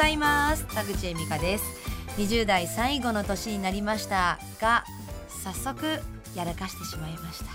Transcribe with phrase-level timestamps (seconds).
[0.00, 0.66] ございます。
[0.74, 1.64] 田口恵美香です。
[2.16, 4.82] 20代最後の年になりましたが
[5.28, 6.00] 早速
[6.34, 7.50] やらかしてしまいました。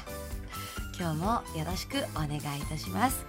[0.95, 1.25] 今日も
[1.59, 3.25] よろしくお願いいたします。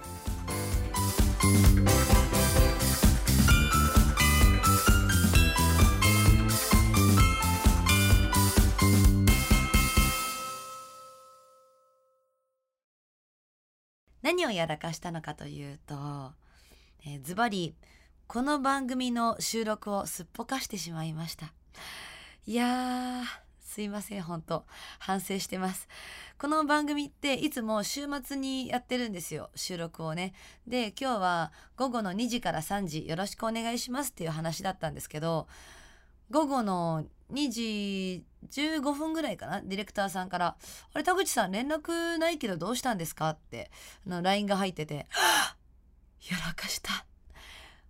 [14.21, 15.95] 何をやらかしたのかというと、
[17.03, 17.73] えー、ズバリ
[18.27, 21.53] この番組の収録をすっぽかしてしまいました。
[22.45, 23.23] いやー
[23.61, 24.65] すいません本当。
[24.99, 25.87] 反省してます。
[26.37, 29.49] この番組っていつも週末にやってるんですよ。
[29.55, 30.33] 収録をね。
[30.67, 35.47] で今日は午後の2時から3時よろしくお願いしますっていう話だったんですけど
[36.29, 39.61] 午後の2時15分ぐらいかな？
[39.61, 40.57] ディレクターさんから
[40.93, 43.71] 「あれ田口さん連絡ないけどどうしたんですか?」って
[44.05, 45.07] あの LINE が入ってて
[46.29, 47.05] 「やらかした」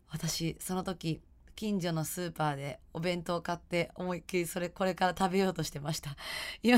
[0.10, 1.22] 私その時
[1.58, 6.16] 近所のスーパーでお弁当を買って思いっきりそれこれから食べようとしてました。
[6.62, 6.78] 今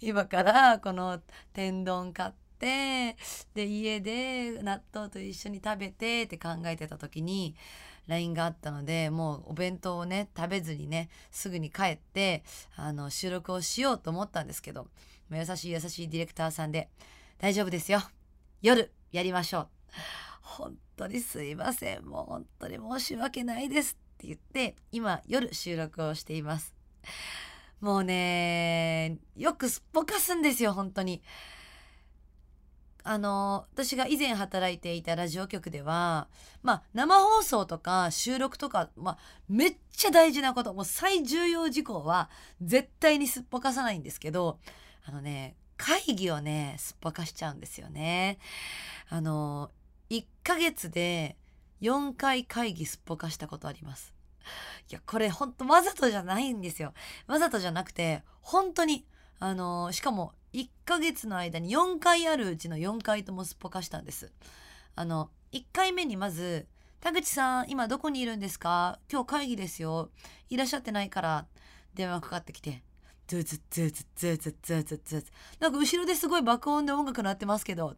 [0.00, 1.20] 今からこの
[1.52, 3.16] 天丼買って
[3.54, 7.56] で家で納豆と一緒に食べてって考えてた時に
[8.06, 12.44] LINE があったのでもうお弁当をね食べずにねすぐに帰って
[12.76, 14.86] あの収録をしようと思ったんですけど
[15.32, 16.88] 優しい優しいディレクターさんで
[17.38, 18.00] 「大丈夫ですよ。
[18.62, 19.68] 夜やりましょう」
[20.42, 22.04] 本当にすいません。
[22.04, 26.74] もう本当に申し訳ないですって言って今夜収録をしています。
[27.80, 31.22] もうねよくすっぽかすんですよ本当に。
[33.04, 36.28] あの私が以前働いていたラジオ局では
[36.62, 42.28] まあ生放送とか収録とか、まあ、めっちゃ大事なこともう最重要事項は
[42.60, 44.58] 絶対にすっぽかさないんですけど
[45.06, 48.38] あのね会議をねすっぽかしちゃうんですよね。
[49.08, 49.70] あの
[50.10, 51.36] 1ヶ月で
[51.80, 54.14] 4回会議すっぽかしたことあります。
[54.90, 56.94] いや、これほんとわざとじゃないんですよ。
[57.26, 59.04] わざとじゃなくて、本当に、
[59.38, 64.32] あのー、しかも1ヶ月の間に4回あるうちの4回ともすっぽかしたんです。
[64.94, 66.66] あの、1回目にまず、
[67.00, 68.98] 田口さん、今どこにいるんですか？
[69.12, 70.10] 今日会議ですよ。
[70.48, 71.46] いらっしゃってないから、
[71.94, 72.82] 電話かかってきて、
[73.28, 75.26] ズーズズーズズーズズーズズーズ
[75.60, 77.96] なんか後ろですごい爆音で音楽鳴ってますけど、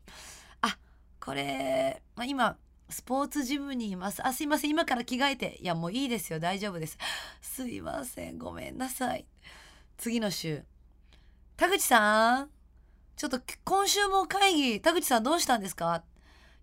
[1.20, 2.56] これ、まあ、今
[2.88, 4.26] スポーツジムにいます。
[4.26, 4.70] あすいません。
[4.70, 5.58] 今から着替えて。
[5.60, 6.40] いやもういいですよ。
[6.40, 6.98] 大丈夫です。
[7.40, 8.38] すいません。
[8.38, 9.26] ごめんなさい。
[9.96, 10.64] 次の週。
[11.56, 12.50] 田口さん？
[13.16, 14.80] ちょっと今週も会議。
[14.80, 16.02] 田口さんどうしたんですか？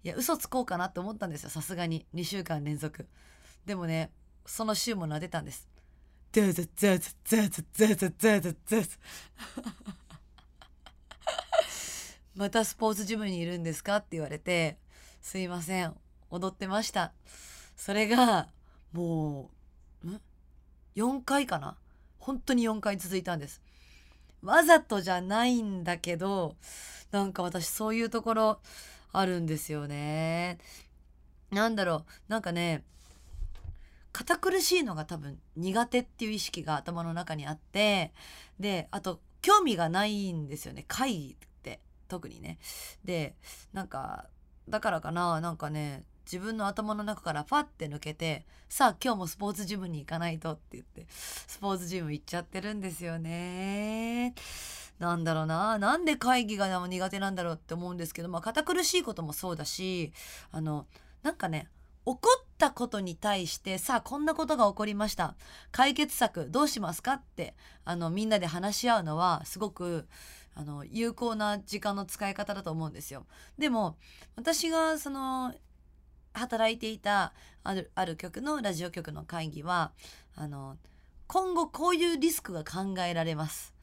[0.04, 1.50] いや嘘つこうかなって思ったんですよ。
[1.50, 2.06] さすがに。
[2.14, 3.08] 2週間連続。
[3.66, 4.12] でもね
[4.46, 5.70] その週も撫でたんです。
[6.34, 8.88] ザーザーザザザザザザザ。
[12.38, 14.78] またスポーツジムにいるんですか?」って言われて
[15.22, 15.96] 「すいません。
[16.30, 17.14] 踊ってました」
[17.76, 18.48] それが
[18.92, 19.50] も
[20.04, 20.22] うん
[20.96, 21.78] ？4回かな？
[22.20, 23.62] 本当に4回続いたんです。
[24.42, 26.56] わざとじゃないんだけど
[27.12, 28.62] なんか私そういうところ
[29.12, 30.60] あるんですよね。
[31.50, 32.12] なんだろう。
[32.28, 32.84] なんかね
[34.12, 38.14] 堅苦しいのが多分苦手っていう意識が頭の中にあって
[38.60, 40.86] であと興味がないんですよね。
[40.88, 41.38] 会議
[42.08, 42.58] 特にね
[43.04, 43.36] で
[43.74, 44.26] なんか
[44.70, 54.34] だからかななんかね自分の頭の中からパッて抜けてさあ今日もスポーツジムに行かないとって言ってスポーツジム行っちゃってるんですよね。
[55.00, 60.12] なんだろうななんで会議が苦手なんだろうって思うんですけどまあ堅苦しいこともそうだし
[60.52, 60.88] あの
[61.22, 61.70] なんかね
[62.08, 65.36] 起こったことに対してさあこんなことが起こりました
[65.74, 67.54] 解決策どうしますかって
[67.84, 70.08] あのみんなで話し合うのはすごく
[70.56, 73.26] あの有効な時間の使い方だと思うんですよ。
[73.58, 73.98] でも
[74.38, 75.54] 私がその
[76.34, 79.92] 働いていたあるある局のラジオ局の会議は
[80.34, 80.78] あの
[81.28, 83.74] 今後こういうリスクが考えられます。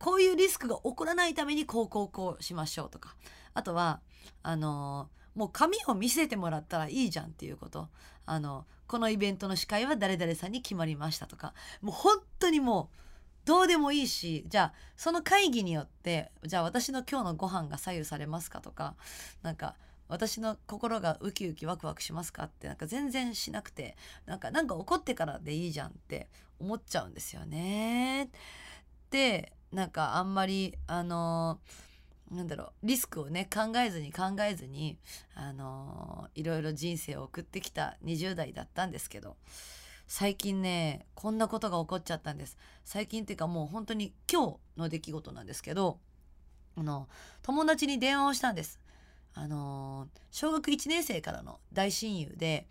[0.00, 3.14] こういうリスクが起こらないためにこうこうこうしましょうとか
[3.54, 4.00] あとは
[4.42, 5.08] あの
[5.38, 7.88] もう紙を見せてもらったらいいじゃんっていうこと。
[8.26, 11.54] あのこのイベントの司会は誰々さんに決まりましたとか。
[11.80, 12.96] もう本当にもう
[13.44, 18.96] どうでもいいしじゃあその会議によってじゃあ私の今日のご飯が左右されますかとか。
[19.42, 19.76] なんか
[20.08, 23.96] 私の心がウキウキワクワクしますかってなんか全然しなくて
[24.26, 28.28] なんかなんか怒ってからでいいじゃんって思っちゃうんですよね。
[29.10, 31.60] でなんかあんまりあの
[32.30, 34.98] なんだろうリスクをね考えずに考えずに
[35.34, 39.36] あのいろいろ人生を送ってきた20代だったんですけど
[40.06, 42.56] 最近ねこんなことが起こっちゃったんです。
[42.84, 45.98] 最近っていうかもう本当に今日の出来事なんですけど
[46.76, 47.08] あの
[47.42, 48.80] 友達に電話をしたんです。
[49.34, 52.66] あの小学1年生からの大親友で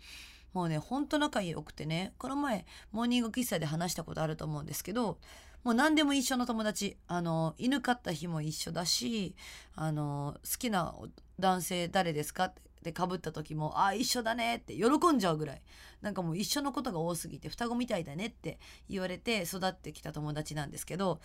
[0.52, 5.18] もうねほんと仲良くてねこの前モーニング喫茶で話したことあると思うんですけど
[5.64, 6.96] もう何でも一緒の友達。
[7.06, 9.34] あの犬飼った日も一緒だし
[9.74, 10.94] あの好きな
[11.38, 12.44] 男性誰ですか？
[12.44, 15.62] ってかぶった時も「あ一緒だね」って喜んじゃうぐらい。
[16.00, 21.20] なんかもう一緒のことが多すぎて双子みたいだねって言われて育ってきた友達なんですけど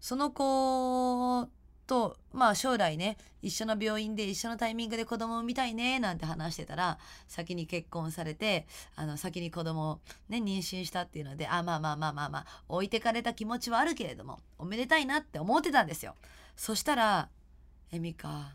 [0.00, 1.48] その子
[1.92, 6.96] とまあ将来ね一緒の病院で一緒のタイミングで子供を産みたいねなんて話してたら
[7.28, 8.66] 先に結婚されて
[8.96, 10.00] あの先に子供を
[10.30, 16.14] ね妊娠したっていうのであまあまあまあまあまあ置いてかれた気持ちはあるけれどもおめでたいなって思ってたんですよ。
[16.56, 17.28] そしたら
[17.92, 18.52] 「エミカ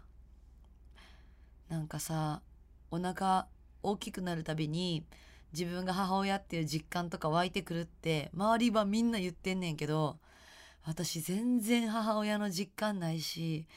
[1.69, 2.41] なんかさ
[2.89, 3.47] お腹
[3.83, 5.05] 大きくなるたびに
[5.53, 10.17] 自分が母親っていう実感とか湧いてくるって周りはみんな言ってんねんけど
[10.87, 13.67] 私全然母親の実感ないし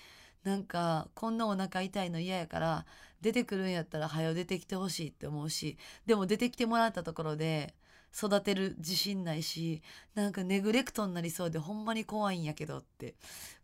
[0.44, 2.86] なんかこんなお腹痛いの嫌やから
[3.20, 5.76] 出てくるんやったら早出てきてほしいって思うし
[6.06, 7.74] でも出てきてもらったところで
[8.16, 9.82] 育てる自信ないし
[10.14, 13.16] なんかネグレクトになりそうでほんまに怖いんやけどって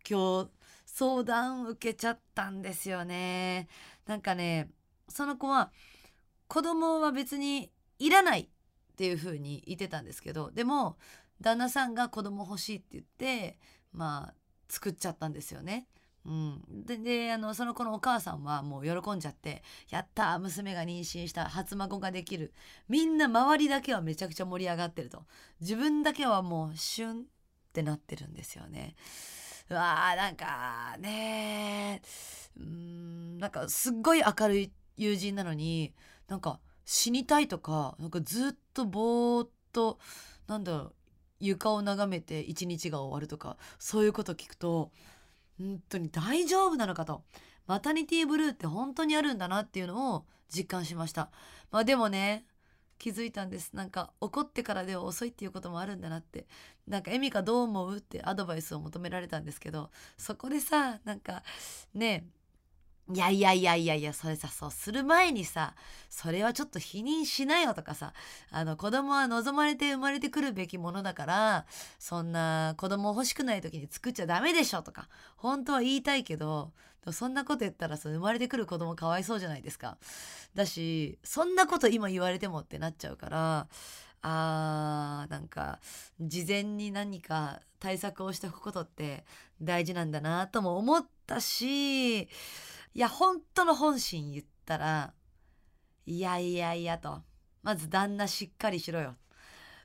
[0.08, 0.50] 今日
[0.84, 3.68] 相談受けちゃったんですよね。
[4.06, 4.70] なんかね
[5.08, 5.70] その子は
[6.48, 8.46] 子供は別にいらないっ
[8.96, 10.96] ていう風に言ってたんですけどでも
[11.40, 13.58] 旦那さんが子供欲しいって言って
[13.92, 14.34] まあ
[14.68, 15.86] 作っちゃったんですよね。
[16.24, 22.52] うん、でであのその子のお母さんはもう喜んじゃって「やった娘が妊娠した初孫ができる」
[22.88, 25.24] みんな周りだけはめちゃくちゃ盛り上がってると
[25.60, 27.24] 自分だけはもうシュンっ
[27.72, 28.96] てなってるんですよね。
[29.70, 32.02] うわーなんかね
[32.56, 35.94] うんなんかすっごい明るい友人なのに
[36.26, 39.98] なんか死にたいとかなんかずっとぼーっと
[40.48, 40.94] なんだろう
[41.40, 44.90] 床を眺めて一日が終わるとかそういうこと聞くと
[45.58, 47.22] 本当に大丈夫なのかと。
[47.66, 51.30] マタニティブルーって本当にあるんだなっていうのを実感しました。
[51.70, 52.46] まあでもね
[52.98, 53.72] 気づいたんです。
[53.74, 56.46] なんか怒ってからでは遅いっていうこともあるんだなって。
[56.86, 61.42] なんかエミカどう思うってアドバイスを求められたんですけどそこでさなんか
[61.94, 62.28] ね
[63.12, 65.74] いやいやいやいやいやそれさそうする前にさ
[66.10, 68.12] それはちょっと否認しないよとかさ
[68.50, 71.66] あの子供は望まれて生まれてくるべきものだから
[72.00, 76.72] そんな子供欲しくない時に作っちゃダメでしょとか本当は言いたいけど
[77.12, 79.96] そんなこと言ったらそ生まれてくる子供かわいそうじゃないですか。
[80.56, 83.68] だしそんなこと今言われてもってなっちゃうから
[84.22, 85.78] あーなんか
[86.20, 89.24] 事前に何か対策をしておくことって
[89.62, 92.28] 大事なんだなとも思ったし
[92.96, 95.12] いや本当の本心言ったら
[96.06, 97.20] いやいやいやと。
[97.62, 99.16] まず旦那しっかりしろよ。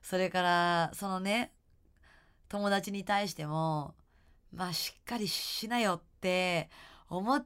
[0.02, 1.52] それからそのね
[2.48, 3.96] 友達に対しても
[4.54, 6.70] まあしっかりしなよって
[7.10, 7.46] 思っ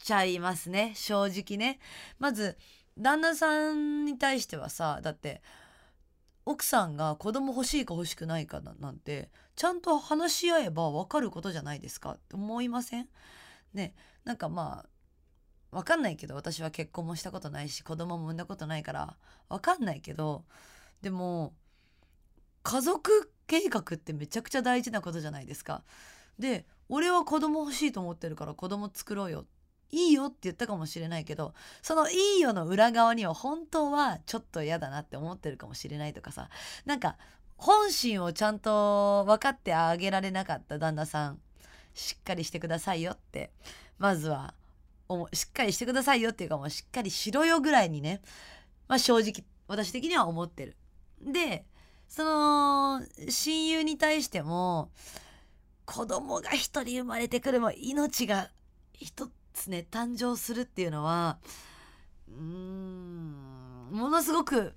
[0.00, 0.94] ちゃいますね。
[0.96, 1.78] 正直ね。
[2.18, 2.58] まず
[2.98, 5.42] 旦那さんに対してはさだって
[6.44, 13.06] 奥さんが子供欲しいか欲しくないかなんてちゃんと話し合えば分かることじゃないですかって思いません？
[13.74, 13.94] ね。
[14.24, 14.93] なんかまあ
[15.74, 19.16] わかんないけど私は結婚もしたことないし子供も産んだことないから
[19.48, 20.44] わかんないけど
[21.02, 21.52] でも
[22.62, 25.82] 家族計画ってめちゃくちゃ大事なことじゃないですか。
[26.38, 29.46] で俺は子供欲しいと思ってるから子供作ろうよ
[29.90, 36.48] いいよって言ったかもしれないけどそのいいよの裏側には本当はちょっと嫌だなって思ってるかもしれないとかさ
[36.84, 37.16] なんか
[37.56, 41.38] 本心をちゃんと分かってあげられなかった旦那さん
[41.94, 43.50] しっかりしてくださいよって
[43.98, 44.54] まずは
[45.32, 48.20] しっかりしてくださいよっていうかもうしっかりしろよぐらいにね、
[48.88, 50.76] まあ、正直私的には思ってる。
[51.20, 51.64] で
[52.08, 54.90] その親友に対しても
[55.84, 58.50] 子供が一人生まれてくるも命が
[58.92, 61.38] 一つね誕生するっていうのは
[62.28, 64.74] うーんものすごく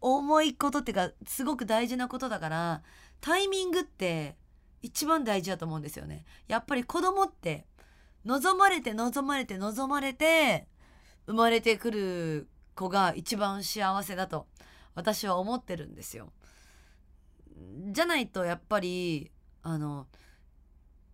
[0.00, 2.82] 重いことっていうかすごく大事なことだから
[3.20, 4.36] タイミングって
[4.82, 6.24] 一番大事だと思うんですよね。
[6.48, 7.66] やっぱり子供って
[8.24, 10.66] 望まれて望まれて望まれて
[11.26, 14.46] 生まれてくる子が一番幸せだと
[14.94, 16.32] 私は思ってるんですよ。
[17.92, 19.30] じゃないとやっぱり
[19.62, 20.06] あの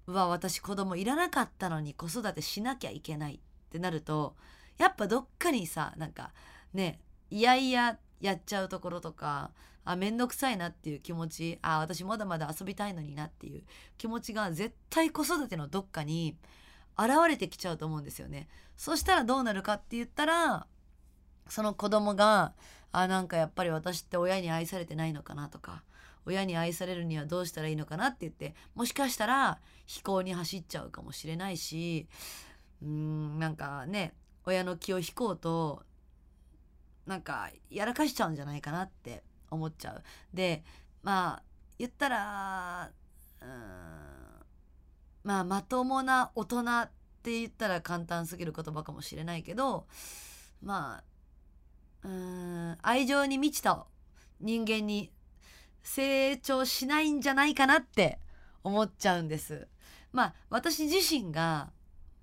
[0.07, 3.39] うわ私子供いらなかったのに子育てしなきゃいけないっ
[3.71, 4.37] てなると
[4.79, 6.33] やっぱどっかにさなんか
[6.73, 9.51] ねいやいややっちゃうところとか
[9.85, 13.63] あ面倒くさいなっていう気持ちあ私まだまだ遊びたいのになっていう
[13.99, 16.37] 気持ちが絶対子育てのどっかに
[16.99, 18.49] 現れてきちゃうと思うんですよね。
[18.77, 20.67] そしたらどうなるかって言ったら
[21.49, 22.53] その子供が
[22.93, 25.83] あなんかやっぱり私って親に愛されてないのかなとか
[26.25, 32.09] 親に愛されるにはどうしたらいいのかなって言ってもしかしたら飛行に走っちゃうかもしれないし
[32.83, 35.83] うーんなんかね親の気を引こうと
[37.07, 40.03] なんかやらかしちゃうんじゃないかなって思っちゃう。
[40.35, 40.65] で
[41.03, 41.43] まあ
[41.79, 42.91] 言ったら
[43.41, 44.26] うん
[45.27, 46.89] まあまともな大人っ
[47.25, 49.89] て言ったら簡単すぎる言葉かもしれないけど
[50.63, 51.03] ま
[52.05, 53.87] あうん愛情に満ちた
[54.41, 55.11] 人間に
[55.83, 58.21] 成長しないんじゃないかなって
[58.63, 59.67] 思っちゃうんです。
[60.13, 61.73] まあ私自身が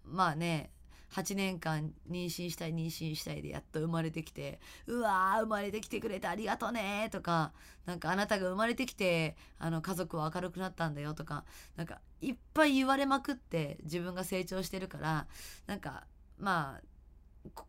[0.05, 0.72] まあね
[1.13, 7.53] 8年間妊娠したい妊娠したいでやっと生まれてきて「うわー生まれてきてくれてありがとね」とか
[7.86, 15.27] 「なんかあなたが生まれてきてあの家族は明るくなったんだよ」とかなんかいっぱい言われまくって自分が成長してるから
[15.67, 16.08] なんか
[16.39, 16.93] まあ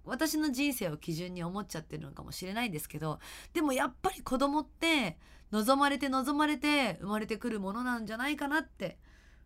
[0.05, 3.19] 私の人生を基準に思っちゃってるのかもしれないんですけど
[3.53, 5.19] でもやっぱり子供って
[5.51, 8.99] 望まれて望まれて生まれてくるものなんじゃないかなって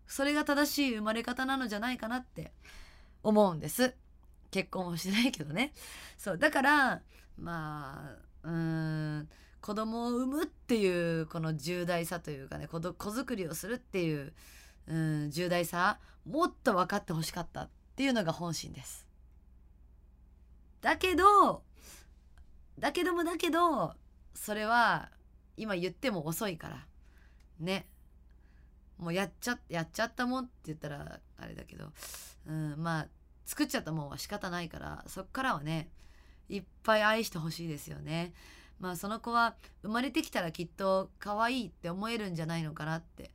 [0.06, 2.52] それが正しい生まれ方なのじゃないかなって
[3.22, 3.94] 思うんです。
[4.50, 5.72] 結婚はしてないけどね。
[6.16, 7.02] そうだから
[7.38, 9.28] まあうん
[9.60, 14.32] 子供を産むっていうこの重大さというかね子子作りをするっていう
[14.86, 19.06] うん重大さもっと分かってほしかったっていうのが本心です。
[20.80, 21.62] だけど
[22.78, 23.94] だけどもだけど
[24.34, 25.10] それは
[25.56, 26.86] 今言っても遅いから。
[27.58, 27.86] ね。
[28.98, 31.86] もうやっちゃやっちゃったもんって言ったらあれだけど、
[32.46, 33.06] うん、まあ
[33.44, 35.88] 作っちゃったもんは仕方ないからそっからはね
[36.48, 38.32] いっぱい愛してほしいですよね。
[38.80, 43.30] まあその子は生まれてきたらきっと可愛いって思えるんじゃないのかなって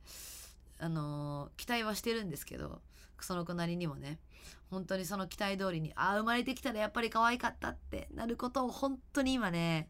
[0.78, 2.80] あのー、期待はしてるんですけど
[3.20, 4.18] その子なりにもね
[4.70, 9.88] 本当にその期待通りにああ生まれてきたらやっぱり可愛かったってなることを本当に今ね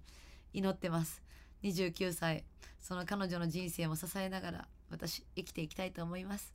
[0.52, 1.22] 祈ってます
[1.62, 2.44] 29歳
[2.80, 6.54] その彼女の人生も支えながら私生きていきたいと思います。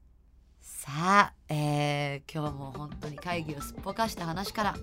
[0.62, 4.75] さあ、えー、今日も本当に会議をすっぽかした話から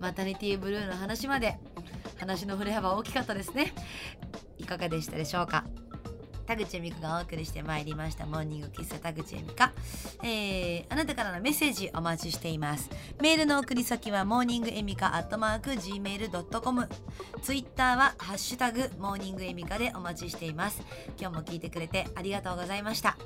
[0.00, 1.58] マタニティブルーの話まで
[2.18, 3.72] 話の振れ幅大きかったですね。
[4.58, 5.64] いかがでしたでしょうか？
[6.46, 8.26] 田口恵美香がお送りしてまいりました。
[8.26, 9.72] モーニング喫茶田口恵美香、
[10.22, 12.90] えー、あなたからのメッセージお待ちしています。
[13.20, 16.88] メールの送り先はモーニングエミカアットマーク Gmail.com
[17.42, 20.82] ツイッターはハッシュタグモーニングエミカでお待ちしています。
[21.18, 23.16] 今日も聞いてくれてありがとうございました。